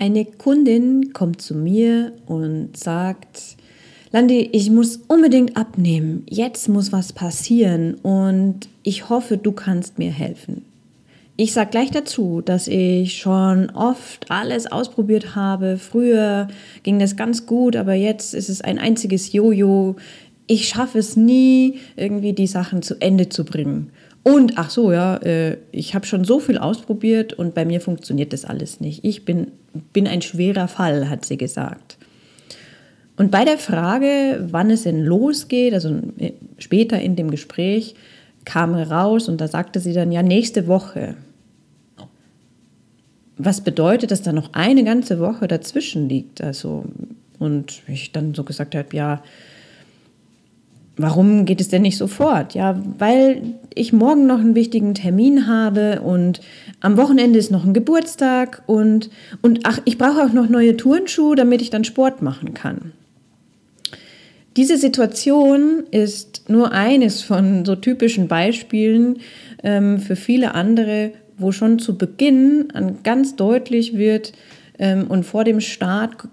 [0.00, 3.58] Eine Kundin kommt zu mir und sagt,
[4.12, 6.24] Landi, ich muss unbedingt abnehmen.
[6.26, 10.64] Jetzt muss was passieren und ich hoffe, du kannst mir helfen.
[11.36, 15.76] Ich sage gleich dazu, dass ich schon oft alles ausprobiert habe.
[15.76, 16.48] Früher
[16.82, 19.96] ging das ganz gut, aber jetzt ist es ein einziges Jojo.
[20.46, 23.90] Ich schaffe es nie, irgendwie die Sachen zu Ende zu bringen.
[24.22, 28.32] Und ach so, ja, äh, ich habe schon so viel ausprobiert und bei mir funktioniert
[28.32, 29.04] das alles nicht.
[29.04, 29.52] Ich bin,
[29.92, 31.96] bin ein schwerer Fall, hat sie gesagt.
[33.16, 37.94] Und bei der Frage, wann es denn losgeht, also äh, später in dem Gespräch,
[38.44, 41.16] kam raus und da sagte sie dann, ja, nächste Woche.
[43.36, 46.42] Was bedeutet, dass da noch eine ganze Woche dazwischen liegt?
[46.42, 46.84] Also,
[47.38, 49.22] und ich dann so gesagt habe, ja,
[51.02, 52.54] warum geht es denn nicht sofort?
[52.54, 53.42] Ja, weil
[53.74, 56.40] ich morgen noch einen wichtigen Termin habe und
[56.80, 59.10] am Wochenende ist noch ein Geburtstag und,
[59.42, 62.92] und ach, ich brauche auch noch neue Turnschuhe, damit ich dann Sport machen kann.
[64.56, 69.18] Diese Situation ist nur eines von so typischen Beispielen
[69.62, 74.32] ähm, für viele andere, wo schon zu Beginn an ganz deutlich wird
[74.78, 76.28] ähm, und vor dem Start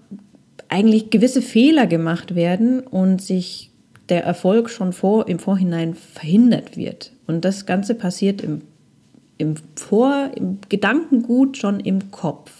[0.68, 3.70] eigentlich gewisse Fehler gemacht werden und sich
[4.08, 7.12] der Erfolg schon vor, im Vorhinein verhindert wird.
[7.26, 8.62] Und das Ganze passiert im,
[9.36, 12.50] im Vor, im Gedankengut schon im Kopf.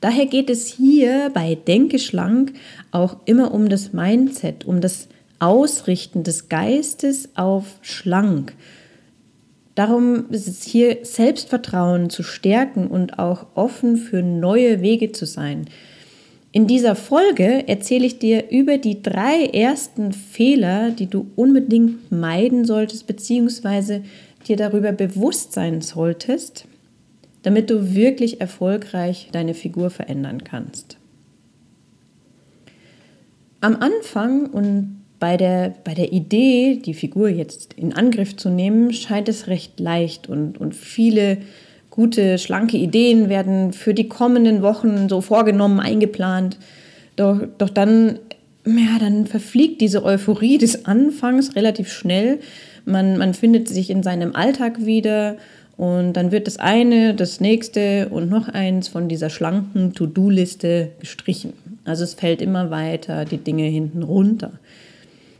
[0.00, 2.52] Daher geht es hier bei Denke schlank
[2.92, 5.08] auch immer um das Mindset, um das
[5.40, 8.54] Ausrichten des Geistes auf schlank.
[9.74, 15.66] Darum ist es hier Selbstvertrauen zu stärken und auch offen für neue Wege zu sein.
[16.50, 22.64] In dieser Folge erzähle ich dir über die drei ersten Fehler, die du unbedingt meiden
[22.64, 24.02] solltest, beziehungsweise
[24.46, 26.64] dir darüber bewusst sein solltest,
[27.42, 30.96] damit du wirklich erfolgreich deine Figur verändern kannst.
[33.60, 38.92] Am Anfang und bei der, bei der Idee, die Figur jetzt in Angriff zu nehmen,
[38.92, 41.38] scheint es recht leicht und, und viele
[41.98, 46.56] gute, schlanke Ideen werden für die kommenden Wochen so vorgenommen, eingeplant.
[47.16, 48.20] Doch, doch dann,
[48.64, 52.38] ja, dann verfliegt diese Euphorie des Anfangs relativ schnell.
[52.84, 55.38] Man, man findet sich in seinem Alltag wieder
[55.76, 61.52] und dann wird das eine, das nächste und noch eins von dieser schlanken To-Do-Liste gestrichen.
[61.84, 64.52] Also es fällt immer weiter die Dinge hinten runter.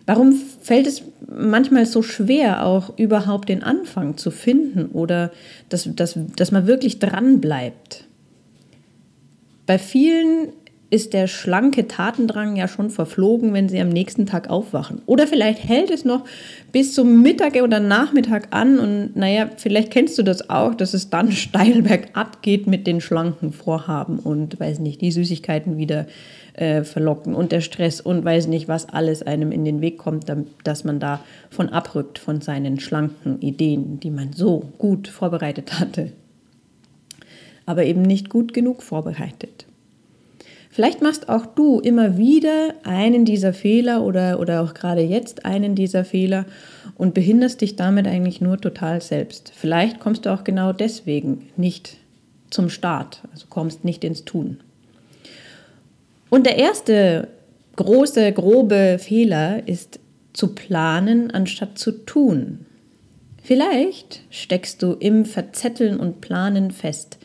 [0.09, 5.31] Warum fällt es manchmal so schwer, auch überhaupt den Anfang zu finden oder
[5.69, 8.05] dass, dass, dass man wirklich dran bleibt?
[9.67, 10.49] Bei vielen
[10.91, 15.03] ist der schlanke Tatendrang ja schon verflogen, wenn sie am nächsten Tag aufwachen.
[15.05, 16.25] Oder vielleicht hält es noch
[16.73, 21.11] bis zum Mittag oder Nachmittag an und naja, vielleicht kennst du das auch, dass es
[21.11, 26.07] dann steil bergab geht mit den schlanken Vorhaben und weiß nicht, die Süßigkeiten wieder
[26.55, 30.33] äh, verlocken und der Stress und weiß nicht, was alles einem in den Weg kommt,
[30.65, 36.13] dass man da von abrückt von seinen schlanken Ideen, die man so gut vorbereitet hatte,
[37.67, 39.67] aber eben nicht gut genug vorbereitet.
[40.71, 45.75] Vielleicht machst auch du immer wieder einen dieser Fehler oder, oder auch gerade jetzt einen
[45.75, 46.45] dieser Fehler
[46.97, 49.53] und behinderst dich damit eigentlich nur total selbst.
[49.55, 51.97] Vielleicht kommst du auch genau deswegen nicht
[52.51, 54.61] zum Start, also kommst nicht ins Tun.
[56.31, 57.29] Und der erste
[57.77, 60.01] große, grobe Fehler ist
[60.33, 62.67] zu planen, anstatt zu tun.
[63.43, 67.19] Vielleicht steckst du im Verzetteln und Planen fest.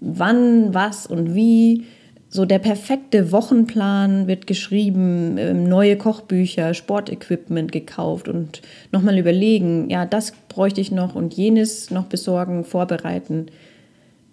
[0.00, 1.84] Wann, was und wie
[2.28, 8.62] so der perfekte Wochenplan wird geschrieben, ähm, neue Kochbücher, Sportequipment gekauft und
[8.92, 13.46] nochmal überlegen, ja, das bräuchte ich noch und jenes noch besorgen, vorbereiten.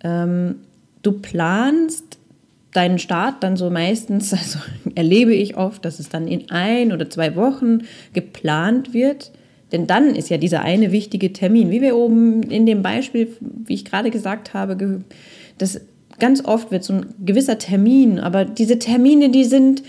[0.03, 0.55] Ähm,
[1.03, 2.17] du planst
[2.73, 4.59] deinen Start dann so meistens, also
[4.95, 7.81] erlebe ich oft, dass es dann in ein oder zwei Wochen
[8.13, 9.31] geplant wird.
[9.71, 13.73] Denn dann ist ja dieser eine wichtige Termin, wie wir oben in dem Beispiel, wie
[13.73, 15.03] ich gerade gesagt habe,
[15.57, 15.81] das
[16.19, 19.83] ganz oft wird so ein gewisser Termin, aber diese Termine, die sind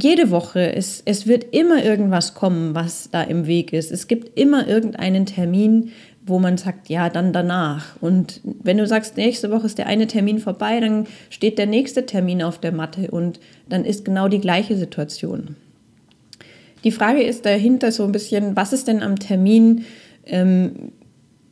[0.00, 3.92] jede Woche, es, es wird immer irgendwas kommen, was da im Weg ist.
[3.92, 5.92] Es gibt immer irgendeinen Termin,
[6.26, 7.96] wo man sagt, ja, dann danach.
[8.00, 12.06] Und wenn du sagst, nächste Woche ist der eine Termin vorbei, dann steht der nächste
[12.06, 15.56] Termin auf der Matte und dann ist genau die gleiche Situation.
[16.84, 19.84] Die Frage ist dahinter so ein bisschen, was ist denn am Termin
[20.26, 20.92] ähm,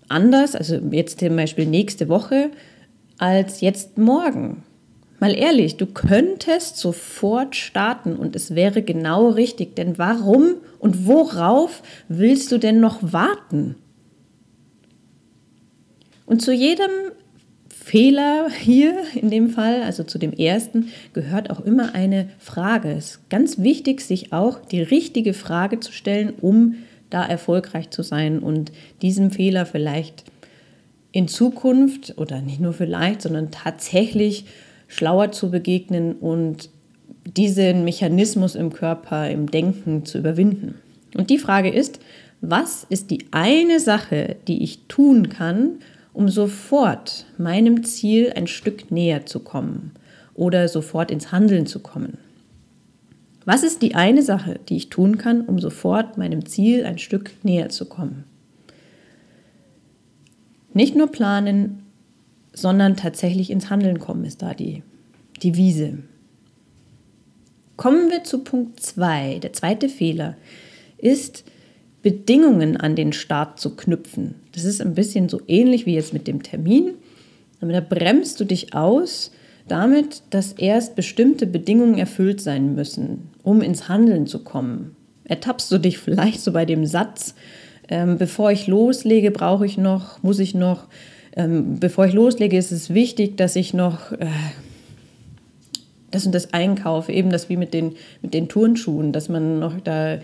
[0.08, 2.50] anders, also jetzt zum Beispiel nächste Woche,
[3.18, 4.62] als jetzt morgen?
[5.18, 11.82] Mal ehrlich, du könntest sofort starten und es wäre genau richtig, denn warum und worauf
[12.08, 13.76] willst du denn noch warten?
[16.26, 16.90] Und zu jedem
[17.70, 22.90] Fehler hier in dem Fall, also zu dem ersten, gehört auch immer eine Frage.
[22.90, 26.74] Es ist ganz wichtig, sich auch die richtige Frage zu stellen, um
[27.10, 28.72] da erfolgreich zu sein und
[29.02, 30.24] diesem Fehler vielleicht
[31.16, 34.44] in Zukunft oder nicht nur vielleicht, sondern tatsächlich
[34.86, 36.68] schlauer zu begegnen und
[37.24, 40.74] diesen Mechanismus im Körper, im Denken zu überwinden.
[41.16, 42.00] Und die Frage ist,
[42.42, 45.78] was ist die eine Sache, die ich tun kann,
[46.12, 49.92] um sofort meinem Ziel ein Stück näher zu kommen
[50.34, 52.18] oder sofort ins Handeln zu kommen.
[53.46, 57.30] Was ist die eine Sache, die ich tun kann, um sofort meinem Ziel ein Stück
[57.42, 58.24] näher zu kommen?
[60.76, 61.84] Nicht nur planen,
[62.52, 64.82] sondern tatsächlich ins Handeln kommen ist da die,
[65.42, 66.00] Wiese.
[67.78, 69.38] Kommen wir zu Punkt 2.
[69.38, 70.36] Der zweite Fehler
[70.98, 71.44] ist,
[72.02, 74.34] Bedingungen an den Start zu knüpfen.
[74.54, 76.90] Das ist ein bisschen so ähnlich wie jetzt mit dem Termin.
[77.62, 79.32] Aber da bremst du dich aus
[79.68, 84.94] damit, dass erst bestimmte Bedingungen erfüllt sein müssen, um ins Handeln zu kommen.
[85.24, 87.34] Ertappst du dich vielleicht so bei dem Satz,
[87.88, 90.84] ähm, bevor ich loslege, brauche ich noch, muss ich noch,
[91.36, 94.26] ähm, bevor ich loslege, ist es wichtig, dass ich noch äh,
[96.10, 99.80] das und das einkaufe, eben das wie mit den, mit den Turnschuhen, dass man noch
[99.80, 100.18] da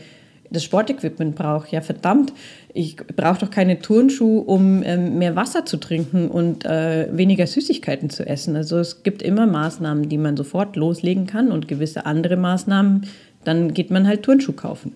[0.52, 1.68] das Sportequipment brauche.
[1.70, 2.32] Ja, verdammt,
[2.74, 8.10] ich brauche doch keine Turnschuhe, um ähm, mehr Wasser zu trinken und äh, weniger Süßigkeiten
[8.10, 8.56] zu essen.
[8.56, 13.06] Also es gibt immer Maßnahmen, die man sofort loslegen kann und gewisse andere Maßnahmen,
[13.44, 14.92] dann geht man halt Turnschuh kaufen.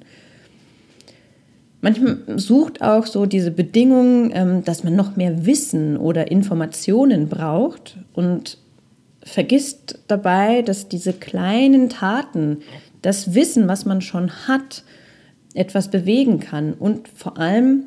[1.81, 7.99] Manchmal sucht auch so diese Bedingung, ähm, dass man noch mehr Wissen oder Informationen braucht
[8.15, 8.59] und
[9.23, 12.59] vergisst dabei, dass diese kleinen Taten,
[13.03, 14.85] das Wissen, was man schon hat,
[15.55, 16.73] etwas bewegen kann.
[16.75, 17.85] Und vor allem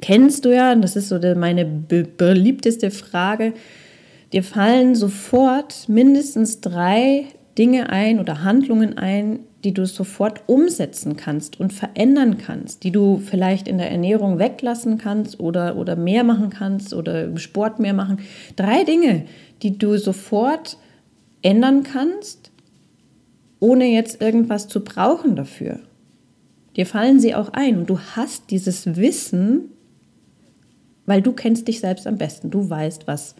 [0.00, 3.54] kennst du ja, und das ist so meine be beliebteste Frage,
[4.32, 7.26] dir fallen sofort mindestens drei
[7.56, 13.18] Dinge ein oder Handlungen ein, die du sofort umsetzen kannst und verändern kannst, die du
[13.18, 17.92] vielleicht in der Ernährung weglassen kannst oder, oder mehr machen kannst oder im Sport mehr
[17.92, 18.20] machen.
[18.56, 19.26] Drei Dinge,
[19.60, 20.78] die du sofort
[21.42, 22.50] ändern kannst,
[23.60, 25.80] ohne jetzt irgendwas zu brauchen dafür.
[26.74, 29.72] Dir fallen sie auch ein und du hast dieses Wissen,
[31.04, 32.48] weil du kennst dich selbst am besten.
[32.48, 33.34] Du weißt, was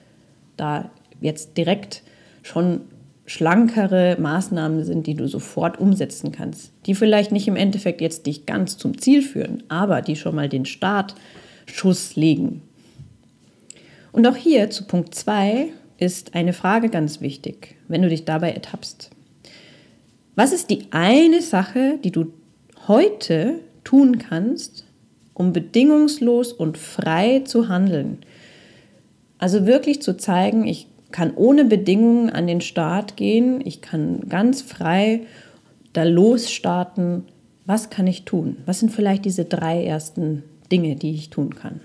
[0.59, 0.91] da
[1.23, 2.03] jetzt direkt
[2.43, 2.83] schon
[3.29, 8.47] schlankere Maßnahmen sind, die du sofort umsetzen kannst, die vielleicht nicht im Endeffekt jetzt dich
[8.47, 12.63] ganz zum Ziel führen, aber die schon mal den Startschuss legen.
[14.11, 18.53] Und auch hier zu Punkt 2 ist eine Frage ganz wichtig, wenn du dich dabei
[18.53, 19.11] ertappst.
[20.35, 22.33] Was ist die eine Sache, die du
[22.89, 24.85] heute tun kannst,
[25.33, 28.19] um bedingungslos und frei zu handeln.
[29.39, 34.63] Also wirklich zu zeigen, ich kann ohne Bedingungen an den Start gehen, ich kann ganz
[34.63, 35.23] frei
[35.93, 37.25] da losstarten.
[37.67, 38.59] Was kann ich tun?
[38.67, 41.81] Was sind vielleicht diese drei ersten Dinge, die ich tun kann?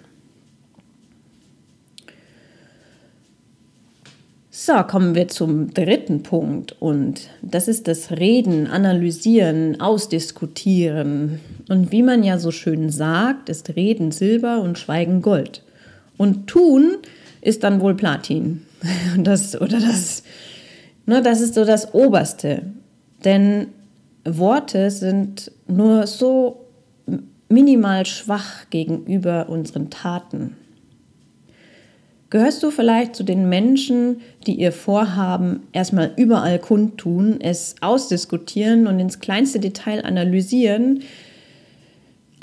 [4.65, 11.39] So, kommen wir zum dritten Punkt und das ist das Reden, Analysieren, Ausdiskutieren.
[11.68, 15.63] Und wie man ja so schön sagt, ist Reden Silber und Schweigen Gold.
[16.18, 16.98] Und Tun
[17.42, 18.62] ist dann wohl Platin.
[19.17, 20.23] Das, oder das,
[21.05, 22.63] ne, das ist so das Oberste.
[23.23, 23.67] Denn
[24.25, 26.65] Worte sind nur so
[27.49, 30.57] minimal schwach gegenüber unseren Taten.
[32.29, 38.99] Gehörst du vielleicht zu den Menschen, die ihr Vorhaben erstmal überall kundtun, es ausdiskutieren und
[38.99, 41.03] ins kleinste Detail analysieren?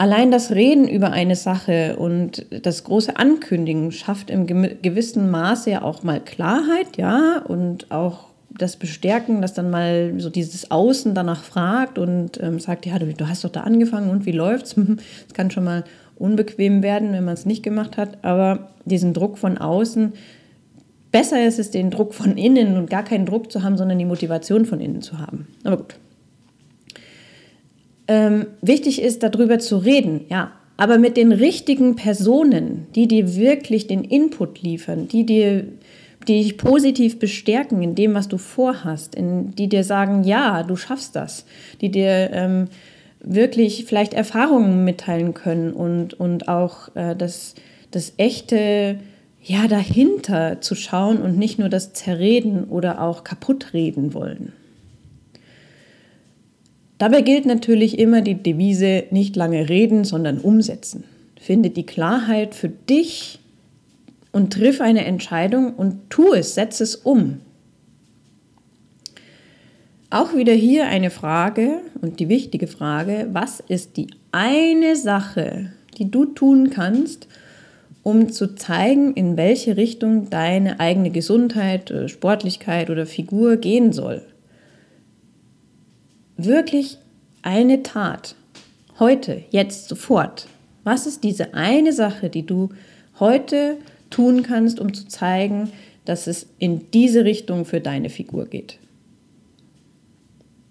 [0.00, 5.82] Allein das Reden über eine Sache und das große Ankündigen schafft im gewissen Maße ja
[5.82, 11.44] auch mal Klarheit, ja, und auch das Bestärken, dass dann mal so dieses Außen danach
[11.44, 14.74] fragt und ähm, sagt, ja, du, du, hast doch da angefangen und wie läuft's?
[15.26, 15.84] Das kann schon mal
[16.16, 20.14] unbequem werden, wenn man es nicht gemacht hat, aber diesen Druck von außen,
[21.12, 24.06] besser ist es, den Druck von innen und gar keinen Druck zu haben, sondern die
[24.06, 25.46] Motivation von innen zu haben.
[25.62, 25.96] Aber gut.
[28.10, 33.86] Ähm, wichtig ist, darüber zu reden, ja, aber mit den richtigen Personen, die dir wirklich
[33.86, 35.68] den Input liefern, die dir
[36.28, 40.76] die dich positiv bestärken in dem, was du vorhast, in, die dir sagen, ja, du
[40.76, 41.46] schaffst das,
[41.80, 42.68] die dir ähm,
[43.22, 47.54] wirklich vielleicht Erfahrungen mitteilen können und, und auch äh, das,
[47.90, 48.98] das echte
[49.40, 54.52] ja, dahinter zu schauen und nicht nur das Zerreden oder auch kaputtreden wollen.
[57.00, 61.04] Dabei gilt natürlich immer die Devise nicht lange reden, sondern umsetzen.
[61.40, 63.38] Finde die Klarheit für dich
[64.32, 67.40] und triff eine Entscheidung und tu es, setz es um.
[70.10, 76.10] Auch wieder hier eine Frage und die wichtige Frage, was ist die eine Sache, die
[76.10, 77.28] du tun kannst,
[78.02, 84.22] um zu zeigen, in welche Richtung deine eigene Gesundheit, äh, Sportlichkeit oder Figur gehen soll.
[86.44, 86.98] Wirklich
[87.42, 88.34] eine Tat.
[88.98, 90.46] Heute, jetzt, sofort.
[90.84, 92.70] Was ist diese eine Sache, die du
[93.18, 93.76] heute
[94.10, 95.70] tun kannst, um zu zeigen,
[96.04, 98.78] dass es in diese Richtung für deine Figur geht.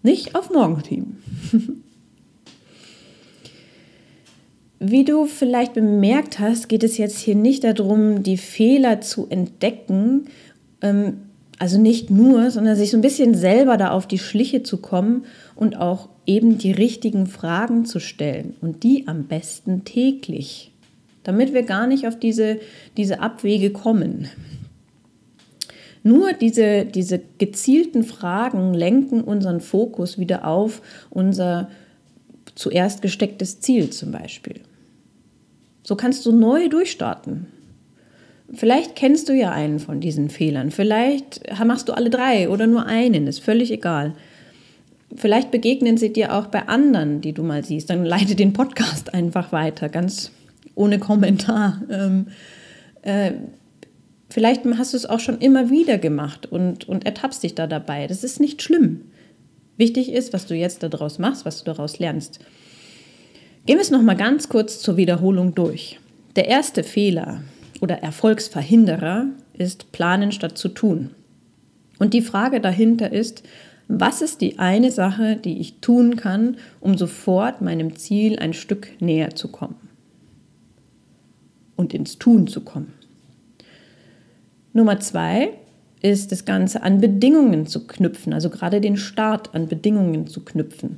[0.01, 1.17] Nicht auf morgen schieben.
[4.79, 10.25] Wie du vielleicht bemerkt hast, geht es jetzt hier nicht darum, die Fehler zu entdecken,
[10.81, 11.28] ähm,
[11.59, 15.25] also nicht nur, sondern sich so ein bisschen selber da auf die Schliche zu kommen
[15.55, 20.71] und auch eben die richtigen Fragen zu stellen und die am besten täglich
[21.23, 22.59] damit wir gar nicht auf diese,
[22.97, 24.29] diese Abwege kommen.
[26.01, 31.69] Nur diese, diese gezielten Fragen lenken unseren Fokus wieder auf unser
[32.55, 34.61] zuerst gestecktes Ziel zum Beispiel.
[35.83, 37.47] So kannst du neu durchstarten.
[38.53, 40.71] Vielleicht kennst du ja einen von diesen Fehlern.
[40.71, 44.15] Vielleicht machst du alle drei oder nur einen, ist völlig egal.
[45.15, 47.89] Vielleicht begegnen sie dir auch bei anderen, die du mal siehst.
[47.89, 50.31] Dann leite den Podcast einfach weiter, ganz
[50.75, 51.81] ohne Kommentar.
[51.89, 52.27] Ähm,
[53.01, 53.31] äh,
[54.29, 58.07] vielleicht hast du es auch schon immer wieder gemacht und, und ertappst dich da dabei.
[58.07, 59.01] Das ist nicht schlimm.
[59.77, 62.39] Wichtig ist, was du jetzt daraus machst, was du daraus lernst.
[63.65, 65.99] Gehen wir es nochmal ganz kurz zur Wiederholung durch.
[66.35, 67.41] Der erste Fehler
[67.81, 71.11] oder Erfolgsverhinderer ist planen statt zu tun.
[71.97, 73.43] Und die Frage dahinter ist,
[73.87, 78.89] was ist die eine Sache, die ich tun kann, um sofort meinem Ziel ein Stück
[78.99, 79.89] näher zu kommen?
[81.79, 82.93] und ins Tun zu kommen.
[84.73, 85.51] Nummer zwei
[86.01, 90.97] ist das Ganze an Bedingungen zu knüpfen, also gerade den Start an Bedingungen zu knüpfen.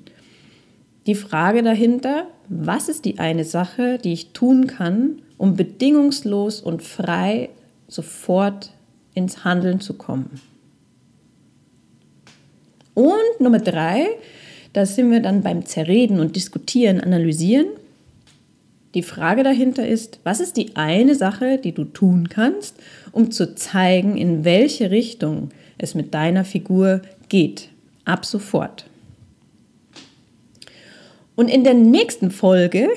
[1.06, 6.84] Die Frage dahinter, was ist die eine Sache, die ich tun kann, um bedingungslos und
[6.84, 7.50] frei
[7.88, 8.70] sofort
[9.16, 10.40] ins Handeln zu kommen.
[12.94, 14.06] Und Nummer drei,
[14.74, 17.66] da sind wir dann beim Zerreden und Diskutieren, Analysieren.
[18.94, 22.76] Die Frage dahinter ist, was ist die eine Sache, die du tun kannst,
[23.12, 27.70] um zu zeigen, in welche Richtung es mit deiner Figur geht.
[28.06, 28.86] Ab sofort.
[31.36, 32.90] Und in der nächsten Folge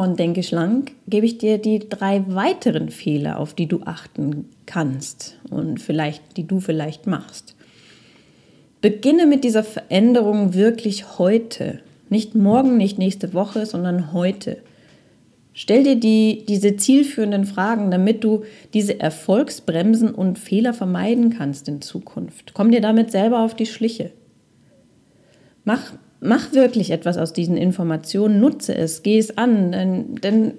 [0.00, 5.36] von Denke schlank gebe ich dir die drei weiteren Fehler, auf die du achten kannst
[5.50, 7.54] und vielleicht, die du vielleicht machst.
[8.80, 11.80] Beginne mit dieser Veränderung wirklich heute.
[12.08, 14.56] Nicht morgen, nicht nächste Woche, sondern heute.
[15.52, 21.82] Stell dir die, diese zielführenden Fragen, damit du diese Erfolgsbremsen und Fehler vermeiden kannst in
[21.82, 22.54] Zukunft.
[22.54, 24.12] Komm dir damit selber auf die Schliche.
[25.70, 29.70] Mach, mach wirklich etwas aus diesen Informationen, nutze es, geh es an.
[29.70, 30.54] Denn, denn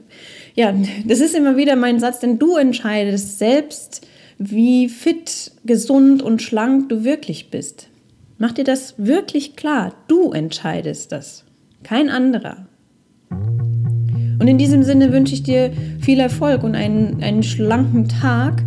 [0.56, 0.74] ja,
[1.06, 6.88] das ist immer wieder mein Satz, denn du entscheidest selbst, wie fit, gesund und schlank
[6.88, 7.90] du wirklich bist.
[8.38, 9.94] Mach dir das wirklich klar.
[10.08, 11.44] Du entscheidest das,
[11.84, 12.68] kein anderer.
[13.30, 18.64] Und in diesem Sinne wünsche ich dir viel Erfolg und einen, einen schlanken Tag.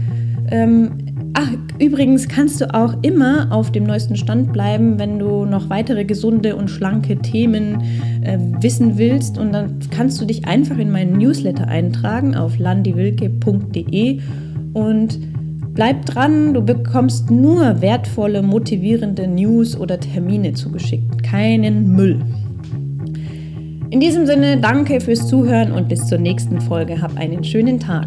[0.50, 1.03] Ähm,
[1.34, 6.04] ach, übrigens kannst du auch immer auf dem neuesten Stand bleiben, wenn du noch weitere
[6.04, 7.82] gesunde und schlanke Themen
[8.22, 9.36] äh, wissen willst.
[9.38, 14.20] Und dann kannst du dich einfach in meinen Newsletter eintragen auf landiwilke.de
[14.72, 15.18] und
[15.74, 22.20] Bleib dran, du bekommst nur wertvolle, motivierende News oder Termine zugeschickt, keinen Müll.
[23.90, 27.02] In diesem Sinne, danke fürs Zuhören und bis zur nächsten Folge.
[27.02, 28.06] Hab einen schönen Tag.